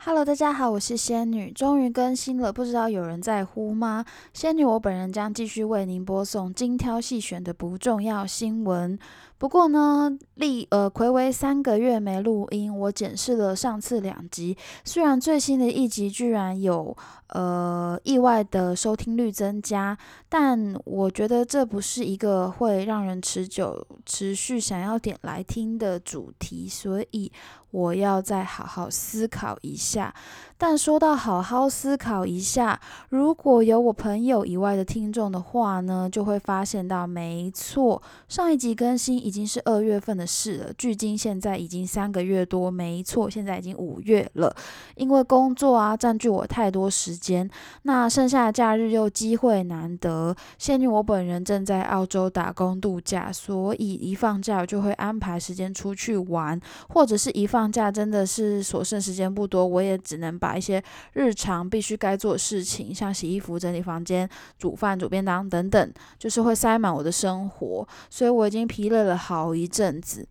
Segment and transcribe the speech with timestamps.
[0.00, 4.04] Hello，大家好，我是仙女，终于更新了，不知道有人在乎吗？
[4.32, 8.96] 仙女，我本人将继续为您播送精挑细选的不重要新闻。
[9.38, 16.96] 不过呢，历呃暌违三个月没录音，我检视了上次两集，虽然最新的一集居然有
[17.28, 19.96] 呃意外的收听率增加，
[20.28, 27.30] 但我觉得这不是一个会让人持久持续想要点来听的主题，所以
[27.70, 30.12] 我要再好好思考一下。
[30.60, 32.80] 但说到好好思考一下，
[33.10, 44.52] 如果有我朋友以外的听众的话呢，就会发现到，没错，上一集更新已经是二月份的事了，距今现在已经三个月多，没错，现在已经五月了。
[44.96, 47.48] 因为工作啊占据我太多时间，
[47.82, 60.48] 那剩下的假日又机会难得，限于我本人正在澳洲打工度假，所以一放假我就会安排时间出去玩，或者是一放假真的是所剩时间不多，我也只能把。
[60.48, 60.82] 把一些
[61.12, 64.26] 日常必须该做的事情，像洗衣服、整理房间、
[64.58, 70.28] 煮饭、煮便当等等，就是会塞满我的生活，所以我已经疲累了好一阵子。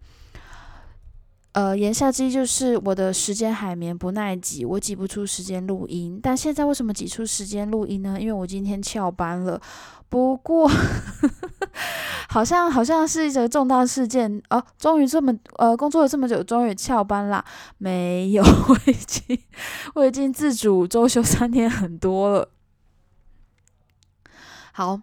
[1.52, 6.20] 呃，言下之意就是我的时间海绵不耐挤，我挤不出时间录音。
[6.22, 8.18] 但现在为什么挤出时间录音呢？
[8.20, 9.60] 因为我今天翘班了。
[10.08, 10.70] 不过。
[12.30, 17.44] 好像好像是一个重大事件哦，终于这么呃工作了这么久，终于翘班啦？
[17.78, 19.40] 没有， 我已经
[19.96, 22.50] 我已经自主周休三天很多了。
[24.74, 25.00] 好，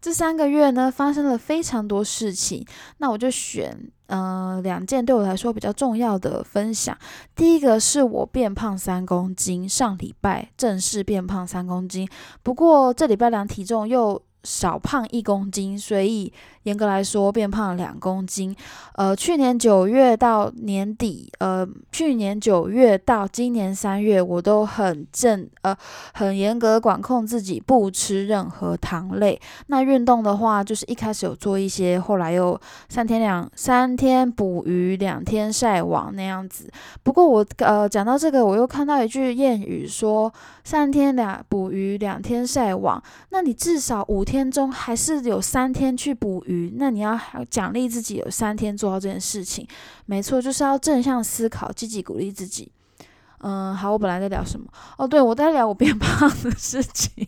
[0.00, 2.64] 这三个月呢发生了非常多事情，
[2.98, 6.96] 那我就选呃两件对我来说比较重要的分享。
[7.34, 12.08] 第一个是我变胖三公斤，上礼拜正式变胖三公斤，
[12.42, 14.22] 不过这礼拜量体重又。
[14.44, 18.54] 少胖一公斤，所以严格来说变胖了两公斤。
[18.94, 25.76] 呃，去年九月到年底，呃，去年九月到今年三月，我都很正，呃，
[26.14, 29.40] 很严格管控自己，不吃任何糖类。
[29.66, 32.58] 那运动的话，就是一开始有做一些，后来又
[32.88, 36.70] 三天两三天捕鱼，两天晒网那样子。
[37.02, 43.02] 不过我呃讲到这个，我又看到一句谚语说：三天两捕鱼，两天晒网。
[43.30, 44.24] 那你至少五。
[44.28, 47.18] 天中还是有三天去捕鱼，那你要
[47.48, 49.66] 奖励自己有三天做到这件事情，
[50.04, 52.70] 没错，就是要正向思考，积极鼓励自己。
[53.40, 54.66] 嗯，好，我本来在聊什么？
[54.98, 57.26] 哦，对，我在聊我变胖的事情。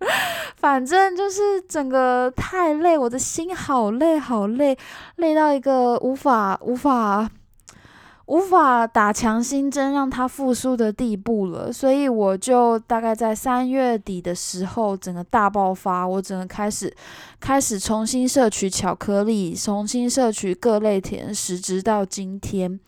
[0.56, 4.76] 反正就是整个太累，我的心好累，好累，
[5.16, 7.30] 累到一个无法无法。
[8.26, 16.94] 无法打强心针让它复苏的地步了，所以我就大概在三月底的时候，整个大爆发，我整个开始
[17.40, 22.78] 开始重新摄取巧克力，重新摄取各类甜食，直到今天。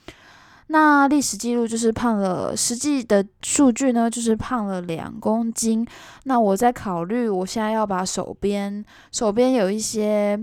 [0.68, 5.86] 那历史记录就是胖了，实际的数据呢就是胖了两公斤。
[6.24, 10.38] 那我在考虑，我现在要把手边手边有一些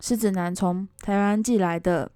[0.00, 2.10] 狮子男从台湾寄来的。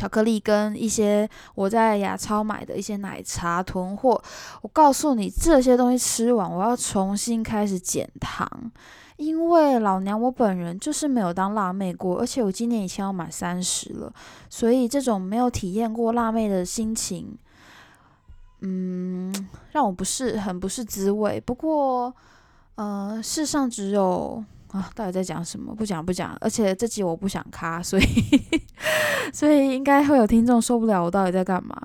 [0.00, 4.18] 巧克力跟一些我在亚超买的一些奶茶囤货，
[4.62, 8.48] 我告诉你这些东西吃完，我要重新开始减糖，
[9.18, 14.10] 因为老娘我本人就是没有当辣妹过，而且我今年已经要满三十了，
[14.48, 17.36] 所以这种没有体验过辣妹的心情，
[18.60, 19.30] 嗯，
[19.72, 21.38] 让我不是很不是滋味。
[21.38, 22.14] 不过，
[22.76, 24.42] 呃，世上只有。
[24.72, 25.74] 啊，到底在讲什么？
[25.74, 28.04] 不讲不讲，而且这集我不想卡，所以
[29.32, 31.76] 所以应该会有听众受不了我到底在干嘛。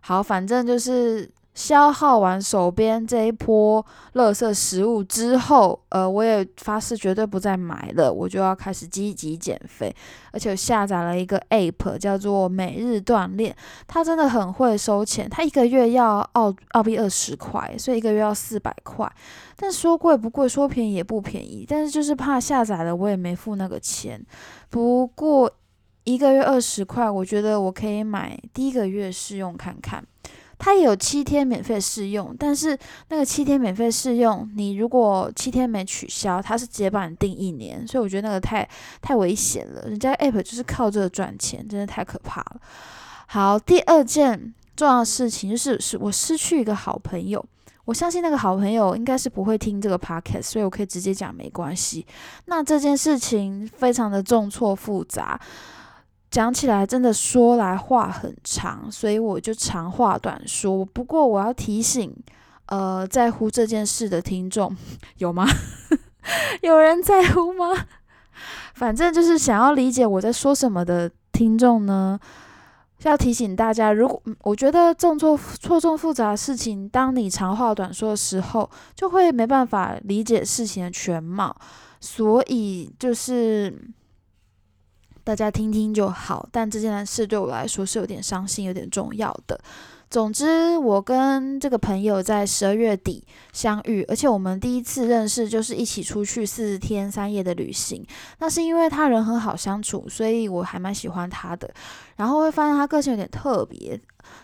[0.00, 1.30] 好，反正就是。
[1.54, 9.94] 消耗完手边这一波垃圾食物之后，呃，我也发誓绝对不再买了，我就要开始积极减肥，
[10.32, 13.54] 而且下载了一个 app 叫做每日锻炼，
[13.86, 19.06] 它真的很会收钱，它一个月要澳澳币二十块，所以一个月要四百块，
[19.54, 24.24] 但说贵不贵，说便宜也不便宜，但是就是怕下载了我也没付那个钱，
[24.70, 25.52] 不过
[26.04, 30.02] 一个月二十块，我觉得我可以买第一个月试用看看。
[30.64, 32.78] 它也有七天免费试用，但是
[33.08, 38.66] 那个七天免费试用，你如果七天没取消，它是直接帮你订一年，所以我觉得那个太
[39.00, 39.88] 太危险了。
[39.88, 42.60] 人家 App 就是靠这个赚钱，真的太可怕了。
[43.26, 47.44] 好，第二件重要的事情就是，是我失去一个好朋友。
[47.84, 52.06] 我相信那个好朋友应该是不会听这个 Podcast，所以我可以直接讲没关系。
[52.44, 55.40] 那这件事情非常的重错复杂。
[56.32, 60.82] 讲起来真的说来话很长，所以我就长话短说。
[60.82, 62.10] 不过我要提醒，
[62.66, 64.74] 呃，在乎这件事的听众
[65.18, 65.46] 有吗？
[66.62, 67.66] 有人在乎吗？
[68.74, 72.18] 反正就是想要理解我在说什么的听众呢，
[73.02, 81.54] 要提醒大家，如果我觉得重错错综复杂的事情，当你长话短说的时候，就会没办法理解事情的全貌。
[82.00, 83.78] 所以就是
[85.24, 86.48] 大家听听就好。
[86.52, 89.58] 但这件事对我来说是有点伤心、有点重要的。
[90.10, 98.06] 总之，我跟这个朋友在十二月底相遇，而且我们第一次认识就是一起出去四天三夜的旅行。
[98.38, 101.72] 那是因为他人很好相处，所以我还蛮喜欢他的。
[102.16, 103.98] 然后会发现他个性有点特别，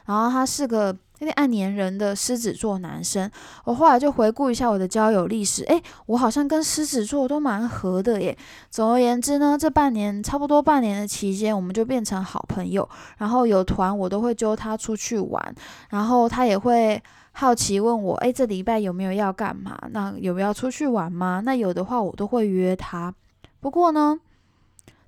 [0.06, 0.96] 然后他是个。
[1.18, 3.28] 有点爱黏人的狮子座男生，
[3.64, 8.36] 我后来就回顾一下我的交友历史，诶，我好像跟狮子座都蛮合的耶。
[8.70, 12.88] 总而言之呢，这半年差不多半年的期间，我们就变成好朋友。
[13.16, 15.54] 然后有团我都会揪他出去玩，
[15.90, 19.76] 然后他也会好奇问我，诶，这礼拜有没有要干嘛？
[19.90, 21.42] 那有没有要出去玩吗？
[21.44, 23.12] 那有的话我都会约他。
[23.58, 24.20] 不过呢，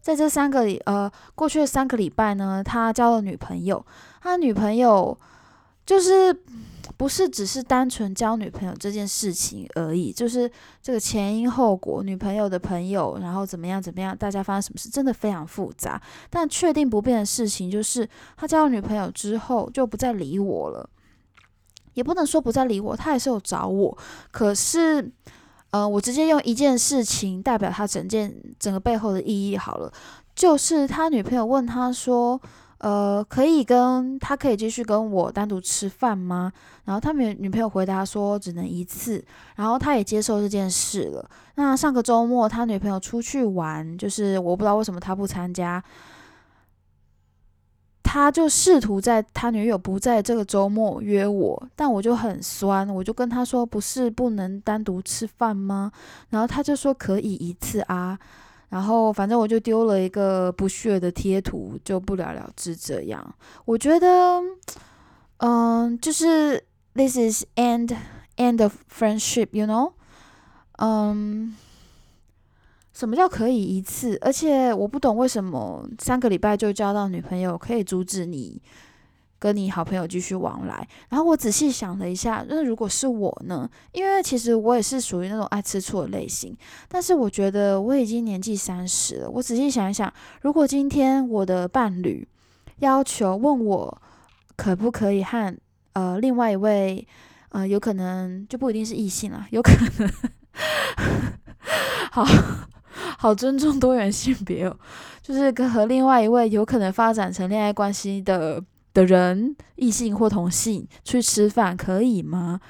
[0.00, 3.86] 在这三个礼呃过去的三个礼拜呢，他交了女朋友，
[4.20, 5.16] 他女朋友。
[5.90, 6.32] 就是
[6.96, 10.48] 不是只是单纯交女朋友这件事情而已，就是
[10.80, 16.00] 这个前因后果，女朋友的朋友，然后怎么样怎么样，大家发生什么事，真的非常复杂。
[16.30, 20.88] 但确定不变的事情就是，他交了女朋友之后就不再理我了，
[21.94, 23.98] 也不能说不再理我，他还是有找我。
[24.30, 25.10] 可是，
[25.72, 29.92] 呃，我直接用一件事情代表他整件整个背后的意义好了，
[30.36, 32.40] 就是他女朋友问他说。
[32.80, 36.50] 呃，可以跟他可以继续跟我单独吃饭吗？
[36.84, 39.22] 然后他女女朋友回答说只能一次，
[39.56, 41.30] 然后他也接受这件事了。
[41.56, 45.84] 那上个周末他女朋友出去玩，就是我不知道为什么他不参加，
[48.02, 55.92] 他就试图在他女友不在这个周末约我，但我就很酸，我就跟他说不是不能单独吃饭吗？
[56.30, 58.18] 然后他就说可以一次啊。
[58.70, 62.74] 然后反正我就丢了一个不屑的贴图，就不了了之。
[62.74, 63.34] 这样，
[63.64, 64.40] 我觉得，
[65.38, 66.64] 嗯，就是
[66.94, 67.94] this is end
[68.36, 69.92] end of friendship，you know，
[70.78, 71.54] 嗯，
[72.94, 74.16] 什么叫可以一次？
[74.20, 78.62] 而且我不懂为什么三个礼拜就交到女朋友，可以阻止你。
[79.40, 83.66] 跟你好朋友继续往来，然后我仔细想了一下，那如果是我呢？
[83.92, 86.54] 因为其实我也是属于那种爱吃醋的类型，
[86.88, 89.30] 但是我觉得我已经年纪三十了。
[89.30, 92.28] 我仔细想一想，如果今天我的伴侣
[92.80, 94.02] 要求问我
[94.56, 95.56] 可不可以和
[95.94, 97.08] 呃另外一位
[97.48, 100.10] 呃有可能就不一定是异性啊，有可能
[102.12, 102.22] 好
[103.16, 104.76] 好尊重多元性别哦，
[105.22, 108.62] 就是跟和另外一位有可能发展成恋爱关系的。
[108.94, 112.60] 的人，异性或同性去吃饭可以吗？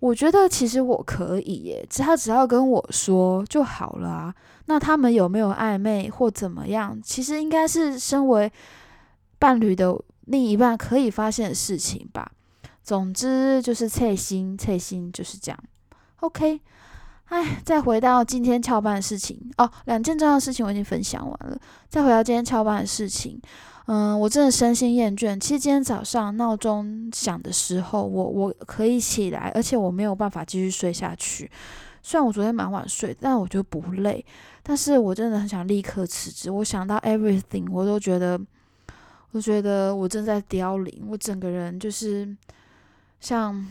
[0.00, 4.34] 我觉得其实我可以耶，只他只要跟我说就好了啊。
[4.64, 6.98] 那他们有没有暧昧或怎么样？
[7.02, 8.50] 其实应该是身为
[9.38, 9.94] 伴侣的
[10.26, 12.32] 另一半可以发现的事情吧。
[12.82, 15.58] 总之就是脆心，脆心就是这样。
[16.20, 16.60] OK，
[17.26, 21.58] 哎，再回到今天翘班的事情哦，两件重要的事情我已经分享完了。
[21.88, 23.38] 再回到今天翘班的事情。
[23.92, 25.36] 嗯，我真的身心厌倦。
[25.40, 31.50] 其实今天早上闹钟响的时候，我我可以起来，而且我没有办法继续睡下去。
[32.00, 34.24] 虽然我昨天蛮晚睡，但我觉得不累。
[34.62, 36.52] 但是我真的很想立刻辞职。
[36.52, 38.40] 我想到 everything，我都觉得，
[39.32, 41.08] 我觉得我正在凋零。
[41.08, 42.36] 我整个人就是
[43.18, 43.66] 像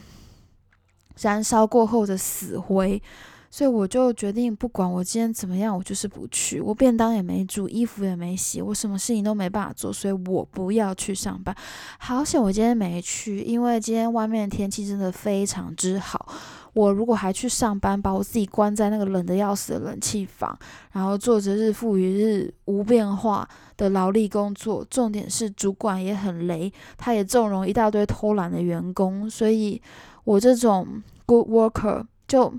[1.22, 3.02] 燃烧过后的死灰。
[3.52, 6.62] 所以我就决定，不管我今天怎么样，我就是不去。
[6.62, 11.56] 我便当也没煮，衣服也没洗，我什么事情都没办法做，所以我不要去上班。
[11.98, 16.28] 好险我今天没去，因为今天外面的天气真的非常之好。
[16.74, 20.56] 我如果还去上班，把我自己关在那个冷的要死的冷气房，
[20.92, 29.82] 然后做着日复一日无变化的劳力工作，重点是主管也很雷，他也纵容一大堆偷懒的员工，所以
[30.24, 32.54] 我这种 good worker 就。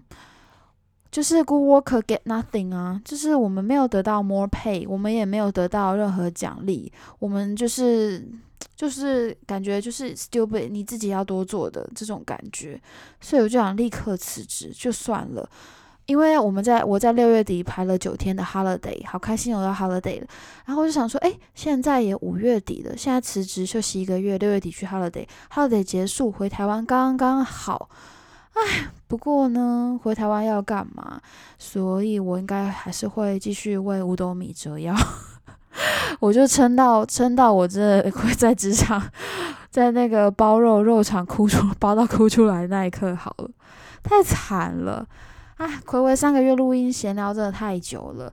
[1.11, 8.25] 就是 good worker get nothing 啊，就是我们没有得到 more pay，我们也没有得到任何奖励，我们就是
[8.77, 12.81] 就是感觉就是 stupid，你自己要多做的这种感觉，
[13.21, 15.51] 所以我就想立刻辞职就算了，
[16.07, 20.27] 因为我们在我在六月底排了九天的 holiday，好开心我要 holiday 了，
[20.65, 27.91] 然后我就想说，哎，现在也五月底了，现在辞职休息一个月，六月底去 holiday，holiday 结束回台湾刚刚好。
[28.55, 31.21] 唉，不过呢，回台湾要干嘛？
[31.59, 34.95] 所以我应该还是会继续为五斗米折腰。
[36.19, 39.01] 我就撑到撑到我这 会在职场，
[39.71, 43.51] 在那个包肉肉场哭出包到哭出来那一刻好了，
[44.03, 45.07] 太惨了。
[45.57, 48.33] 唉，暌违三个月录音闲聊真的太久了。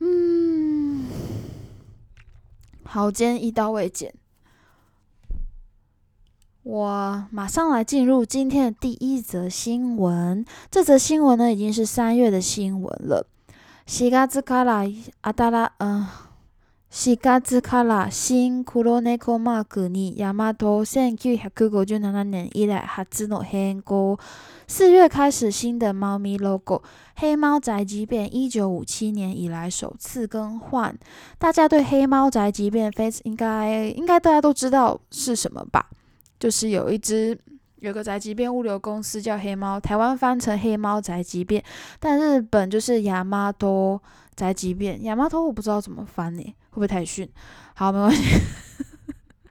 [0.00, 1.06] 嗯，
[2.84, 4.12] 好，今天一刀未剪。
[6.68, 10.44] 我马上来进入今天的第一则新闻。
[10.70, 13.26] 这则新闻呢，已经是三月的新闻了。
[13.86, 14.84] 西嘎兹卡拉
[15.22, 16.06] 阿达拉，嗯，
[16.90, 24.18] 西嘎兹卡拉新库罗内科马格尼亚马托线 Q 百九十七年以来初の変更。
[24.66, 26.82] 四月开始新的猫咪 logo，
[27.16, 30.94] 黑猫宅急便一九五七年以来首次更换。
[31.38, 35.88] 大家对黑猫宅急便非应该应该大家都知道是什么吧？
[36.38, 37.38] 就是有一只
[37.80, 41.62] 有个宅急便物流公司叫黑猫，台湾翻成黑猫宅急便，
[42.00, 44.02] 但日本就是亚麻多
[44.34, 45.02] 宅急便。
[45.04, 47.28] 亚麻多我不知道怎么翻呢，会不会太逊？
[47.74, 48.22] 好，没关系。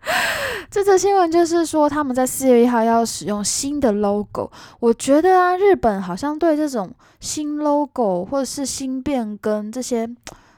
[0.71, 4.51] 这则新闻就是说，他们在四月一号要使用新的 logo。
[4.79, 10.09] 我觉得啊，日本好像对这种新 logo 或者是新变更这些，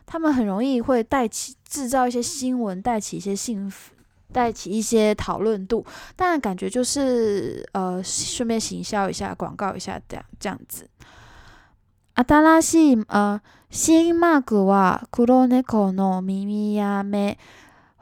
[0.06, 3.94] 他们很容易会带起制造一些新闻，带起一些幸福，
[4.33, 5.85] 带起一些讨论度。
[6.17, 10.89] 但感觉就是呃，顺便行销一下，广告一下这样这样子。
[12.15, 13.41] 新しい呃
[13.71, 17.39] 新マークは黒猫の耳や目。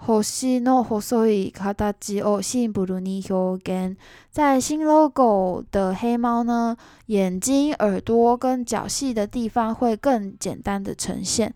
[0.05, 3.97] 星の細い形をシンプルに表現。
[4.33, 6.77] 在新 logo 的黑猫呢，
[7.07, 11.55] 眼睛、耳朵跟脚细的地方会更简单的呈现。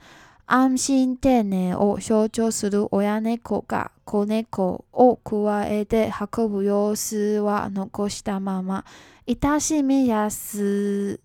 [0.53, 8.83] 安心丁寧を象徴する親猫が子猫をくわえて運ぶ様子は残したまま、
[9.25, 11.21] 親しみやす、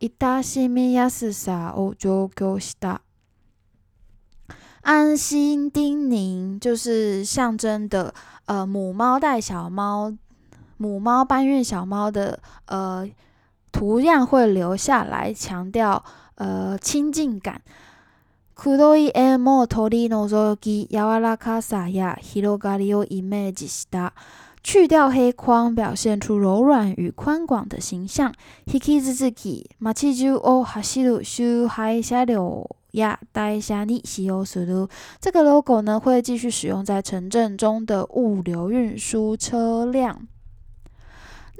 [0.00, 3.02] 親しみやすさを上京した。
[4.82, 8.14] 安心叮咛就是象征的，
[8.46, 10.16] 呃，母猫带小猫，
[10.78, 13.10] 母猫搬运小猫的，呃，
[13.72, 16.04] 图样会留下来，强调
[16.39, 17.61] 呃亲近感。
[18.53, 24.13] 黒い絵も取り除き、柔らかさや広がりをイメージした。
[24.63, 28.31] 去掉黑框，表现出柔软与宽广的形象。
[28.65, 32.75] 引き続き、街中を走る周回車両。
[32.93, 34.89] 呀，带一下你西欧速度。
[35.19, 40.27] 这个 logo 呢，会继续使用在城镇中的物流运输车辆。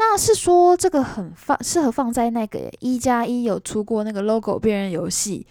[0.00, 5.46] 那是说这个很放适合放在那个一加一有出过那个 logo 辨认游戏，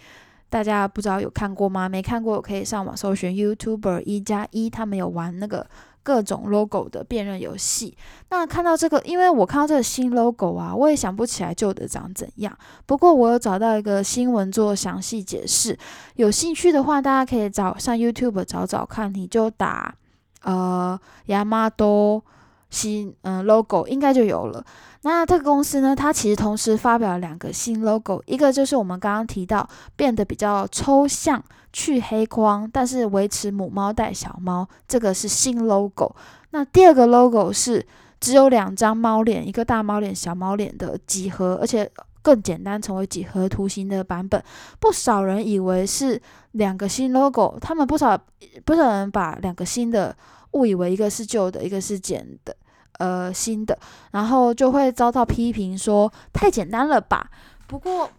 [0.48, 1.88] 大家不知道有看过吗？
[1.88, 5.64] 没看过可以上网搜寻 YouTuber 一加一，他们有玩那个。
[6.02, 7.94] 各种 logo 的辨认游戏，
[8.30, 12.56] 那看到这个，因为我看到这个新 logo 啊，我也想不起来旧的长怎样。
[12.86, 15.78] 不过我有找到一个新闻做详细解释，
[16.14, 19.94] 有兴趣的话，大家可以找上 YouTube 找找看，你就打
[20.42, 22.22] 呃 Yamato
[22.70, 24.64] 新嗯 logo 应该就有了。
[25.02, 31.42] 那这个公司呢，它其实同时发表了两个新 logo，一个就是我们刚刚提到变得比较抽象。
[31.72, 36.16] 去黑框，但是维持母猫带小猫，这个是新 logo。
[36.50, 37.86] 那第二个 logo 是
[38.18, 41.88] 只有两张猫脸，一个大猫脸、小猫脸的几何，而且
[42.22, 44.42] 更简单，成为几何图形的版本。
[44.80, 48.20] 不少人以为是两个新 logo，他们不少
[48.64, 50.16] 不少人把两个新的
[50.52, 52.56] 误以为一个是旧的，一个是简的，
[52.98, 53.78] 呃，新的，
[54.12, 57.30] 然后就会遭到批评说太简单了吧。
[57.66, 58.10] 不过。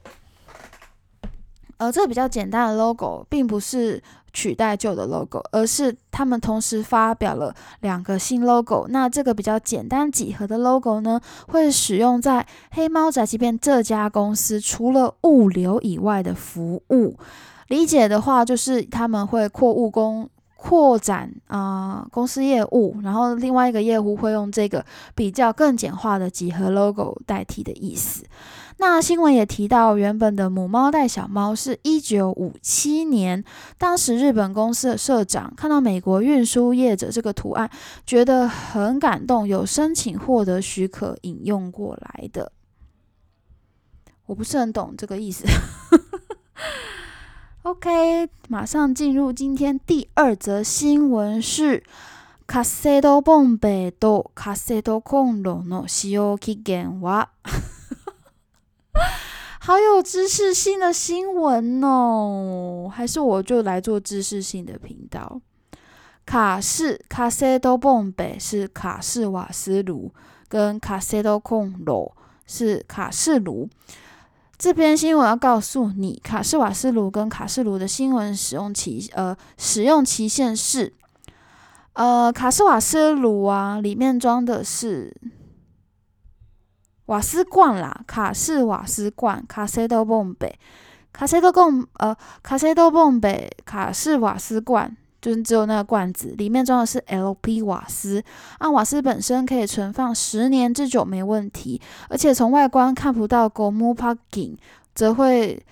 [1.77, 3.99] 而这个比较简单的 logo 并不是
[4.31, 8.85] 取代旧的 logo，而是他们同时发表了两个新 logo。
[8.89, 17.17] 那这个比较简单几何的 logo 呢，会使用在黑猫宅急便这家公司除了物流以外的服务。
[17.69, 20.29] 理解的话，就是他们会扩务工
[20.63, 28.23] 扩展啊公司业务，然后另外一个业务会用这个比较更简化的几何 logo 代替的意思。
[28.77, 33.43] 那新闻也提到，原本的母猫带小猫是一九五七年，
[33.79, 37.67] 当时日本公司的社长看到美国运输业者这个图案，
[38.05, 42.51] 觉得很感动，有申请获得许可引用过来的。
[44.27, 45.43] 我不是很懂这个意思。
[47.62, 51.82] OK，马上进入今天第二则新闻是
[52.46, 57.30] カセドボンベとカセドコンロの使用期限は。
[59.58, 62.88] 好有知识性的新闻哦！
[62.88, 65.40] 还是我就来做知识性的频道。
[66.24, 70.12] 卡式卡塞多泵北是卡式瓦斯炉，
[70.48, 72.12] 跟卡塞多控炉
[72.46, 73.68] 是卡式炉。
[74.61, 80.93] 这篇新闻要告诉你，卡式瓦斯炉跟卡式炉的新闻使用期呃使用期限是
[81.93, 85.19] 呃卡式瓦斯炉啊，里面装的是。
[87.07, 90.59] 瓦斯罐啦，卡式瓦斯罐，卡西多泵北，
[91.11, 98.23] 卡西多泵呃，卡西多泵北，卡式瓦斯罐就是只有那个罐子，里面装的是 LP 瓦斯。
[98.57, 104.57] 啊，瓦斯本身可以存放十年之久没问题，而且从外观看不到 Gomu Parking，
[104.95, 105.63] 则会，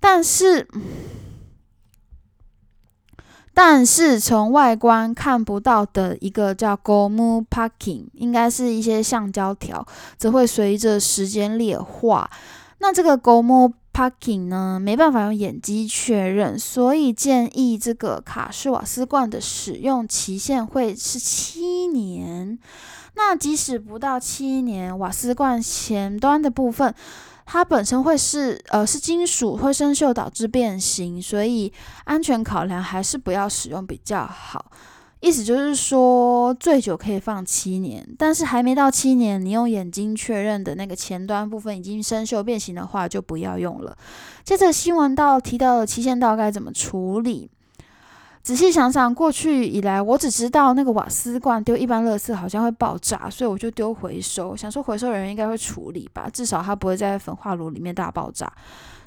[0.00, 0.66] 但是，
[3.52, 12.28] 但是从外观看不到的一个叫 Gomu Parking，应该是一些橡胶条，则会随着时间裂化。
[12.78, 22.58] 那这个 Gomu Parking 呢，没办法用眼机确认，所以建议这个卡式瓦斯罐的使用期限会是七年。
[23.14, 26.92] 那即使不到七年，瓦斯罐前端的部分，
[27.46, 31.72] 它本身会是呃是金属，会生锈导致变形，所以
[32.02, 34.72] 安全考量还是不要使用比较好。
[35.24, 43.96] 意思就是说，最久可以放七年，但是还没到七年，你用眼睛确认的那个前端部分已经生锈变形的话，就不要用了。
[44.44, 47.50] 接着新闻到提到了期限到该怎么处理。
[48.42, 58.52] 仔细想想，过去以来，我只知道那个瓦斯罐丢一般垃圾好像会爆炸，所以我就丢回收，想说回收人员应该会处理吧，至少它不会在焚化炉里面大爆炸。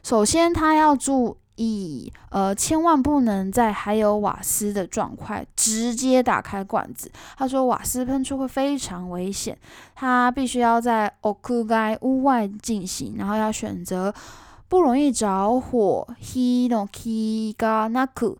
[0.01, 1.37] 首先，他要注。
[1.57, 7.11] 以，呃，千万不能在还有瓦斯的状态直接打开罐子。
[7.37, 9.57] 他说瓦斯喷出会非常危险，
[9.93, 11.35] 他必须要在屋
[11.67, 14.13] 外屋外进行，然后要选择
[14.67, 16.07] 不容易着火。
[16.21, 18.37] He no ki ga naku。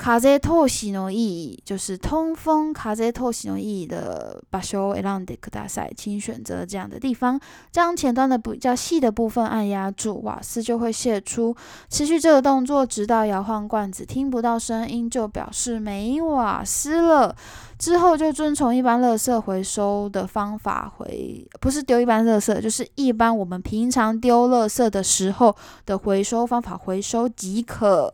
[0.00, 2.70] 卡在透气の意义就是通风。
[2.70, 7.40] 卡在透气の意义的把手選んでください，请选择这样的地方，
[7.72, 11.56] 将前端的比较细的部分按压住，瓦斯就会泄出。
[11.88, 17.34] 持续这个动作，直到摇晃罐子听不到声音，就表示没瓦斯了。
[17.78, 28.12] 之后就遵从一般垃圾回收的方法回，不是丢一般垃圾，就是一般我们平常丢垃圾的时候的回收方法回收即可。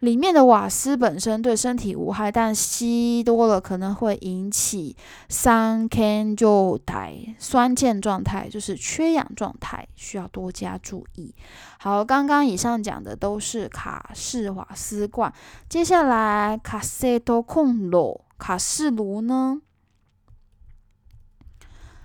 [0.00, 4.94] 里面的瓦斯本身对身体无害，但吸多了可能会引起
[5.28, 11.34] 三 k 就台酸碱状态，就是缺氧状态，需要多加注意。
[11.78, 15.32] 好，刚刚以上讲的都是卡式瓦斯罐，
[15.68, 19.62] 接下来卡西多控炉卡式炉呢？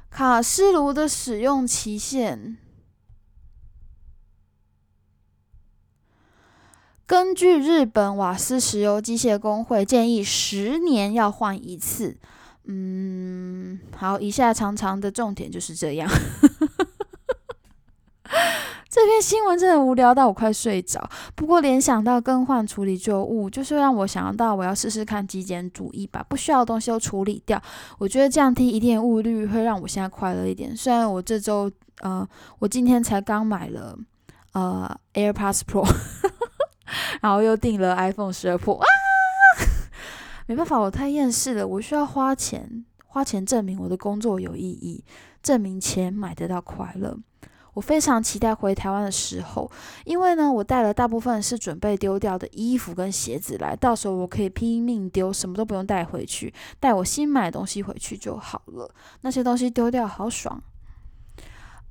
[0.10, 2.58] 卡式炉的使用期限。
[7.10, 12.16] 根据日本瓦斯石油机械工会建议，十年要换一次。
[12.66, 16.08] 嗯，好，以下长长的重点就是这样。
[18.88, 21.10] 这篇新闻真的无聊到我快睡着。
[21.34, 27.60] 不过联想到更换处理旧物，就是让我想到我要试试看极简主义，把不需要的东西都处理掉。
[27.98, 30.78] 我觉得降低一定物率会让我现在快乐一点。
[30.78, 32.28] 虽然我这周，呃，
[32.60, 33.98] 我今天才刚买了
[34.54, 35.84] 呃 AirPods Pro。
[37.22, 38.86] 然后又订了 iPhone 十二 Pro 啊，
[40.48, 41.68] 没办法，我太厌世了。
[41.68, 45.04] 我需要花钱，花钱证明我的工作有意义，
[45.42, 47.18] 证明钱买得到快乐。
[47.76, 49.72] 我非常期待回台湾的时候，
[50.04, 58.94] 因为呢，我带了大部分是准备丢掉的衣服跟鞋子来，到时候我可以拼命丢，什么都不用带回去，带我新买的东西回去就好了。
[59.22, 60.62] 那些东西丢掉好爽。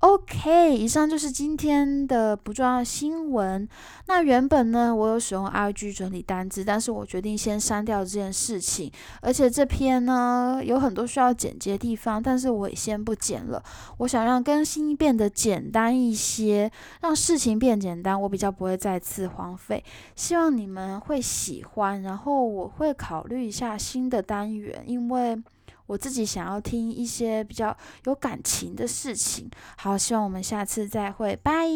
[0.00, 3.68] OK，以上就是今天的不重要新闻。
[4.06, 8.92] 那原本呢，我有使用 IG 整理单字，但是我决定先删掉这件事情。
[9.20, 13.60] 而且这篇呢，有很多需要剪辑的地方，但是我也先不剪了。
[13.96, 19.82] 我想让更新变得简单一些，让事情变简单，我比较不会再次荒废。
[20.14, 25.42] 希望你们会喜欢，然后我会考虑一下新的单元，因为。
[25.88, 29.50] 我自己想要听一些比较有感情的事情。
[29.76, 31.66] 好希望我们下次再会拜。